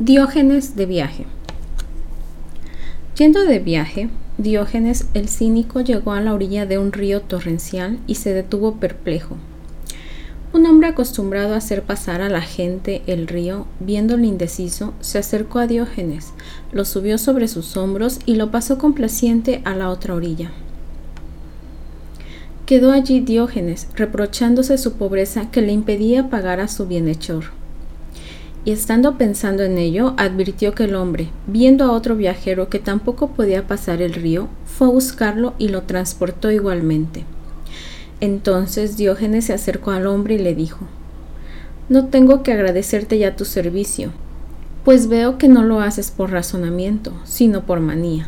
Diógenes 0.00 0.76
de 0.76 0.86
viaje. 0.86 1.26
Yendo 3.16 3.44
de 3.44 3.58
viaje, 3.58 4.08
Diógenes 4.36 5.08
el 5.12 5.28
cínico 5.28 5.80
llegó 5.80 6.12
a 6.12 6.20
la 6.20 6.34
orilla 6.34 6.66
de 6.66 6.78
un 6.78 6.92
río 6.92 7.22
torrencial 7.22 7.98
y 8.06 8.14
se 8.14 8.32
detuvo 8.32 8.76
perplejo. 8.76 9.36
Un 10.52 10.66
hombre 10.66 10.86
acostumbrado 10.86 11.54
a 11.54 11.56
hacer 11.56 11.82
pasar 11.82 12.20
a 12.20 12.28
la 12.28 12.42
gente 12.42 13.02
el 13.08 13.26
río, 13.26 13.66
viéndolo 13.80 14.22
indeciso, 14.22 14.94
se 15.00 15.18
acercó 15.18 15.58
a 15.58 15.66
Diógenes, 15.66 16.28
lo 16.70 16.84
subió 16.84 17.18
sobre 17.18 17.48
sus 17.48 17.76
hombros 17.76 18.20
y 18.24 18.36
lo 18.36 18.52
pasó 18.52 18.78
complaciente 18.78 19.62
a 19.64 19.74
la 19.74 19.90
otra 19.90 20.14
orilla. 20.14 20.52
Quedó 22.66 22.92
allí 22.92 23.18
Diógenes, 23.18 23.88
reprochándose 23.96 24.78
su 24.78 24.92
pobreza 24.92 25.50
que 25.50 25.60
le 25.60 25.72
impedía 25.72 26.30
pagar 26.30 26.60
a 26.60 26.68
su 26.68 26.86
bienhechor 26.86 27.57
y 28.68 28.72
estando 28.72 29.16
pensando 29.16 29.62
en 29.62 29.78
ello, 29.78 30.12
advirtió 30.18 30.74
que 30.74 30.84
el 30.84 30.94
hombre, 30.94 31.30
viendo 31.46 31.84
a 31.84 31.92
otro 31.92 32.16
viajero 32.16 32.68
que 32.68 32.78
tampoco 32.78 33.28
podía 33.28 33.66
pasar 33.66 34.02
el 34.02 34.12
río, 34.12 34.48
fue 34.66 34.88
a 34.88 34.90
buscarlo 34.90 35.54
y 35.56 35.68
lo 35.68 35.84
transportó 35.84 36.50
igualmente. 36.50 37.24
Entonces 38.20 38.98
Diógenes 38.98 39.46
se 39.46 39.54
acercó 39.54 39.92
al 39.92 40.06
hombre 40.06 40.34
y 40.34 40.38
le 40.38 40.54
dijo, 40.54 40.80
No 41.88 42.08
tengo 42.08 42.42
que 42.42 42.52
agradecerte 42.52 43.18
ya 43.18 43.36
tu 43.36 43.46
servicio, 43.46 44.10
pues 44.84 45.08
veo 45.08 45.38
que 45.38 45.48
no 45.48 45.64
lo 45.64 45.80
haces 45.80 46.10
por 46.10 46.30
razonamiento, 46.30 47.14
sino 47.24 47.64
por 47.64 47.80
manía. 47.80 48.26